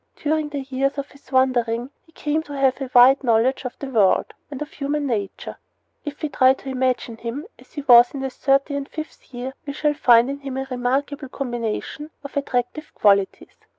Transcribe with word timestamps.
During 0.15 0.49
the 0.49 0.61
years 0.61 0.97
of 0.97 1.11
his 1.11 1.31
wandering 1.31 1.91
he 2.07 2.11
came 2.11 2.41
to 2.41 2.53
have 2.57 2.81
a 2.81 2.89
wide 2.91 3.23
knowledge 3.23 3.65
of 3.65 3.77
the 3.77 3.85
world 3.85 4.33
and 4.49 4.59
of 4.59 4.71
human 4.71 5.05
nature. 5.05 5.57
If 6.05 6.23
we 6.23 6.29
try 6.29 6.55
to 6.55 6.69
imagine 6.69 7.17
him 7.17 7.45
as 7.59 7.73
he 7.73 7.83
was 7.83 8.15
in 8.15 8.21
his 8.23 8.35
thirty 8.35 8.83
fifth 8.85 9.31
year 9.31 9.53
we 9.67 9.73
shall 9.73 9.93
find 9.93 10.27
in 10.27 10.39
him 10.39 10.57
a 10.57 10.65
remarkable 10.71 11.29
combination 11.29 12.09
of 12.23 12.35
attractive 12.35 12.91
qualities. 12.95 13.55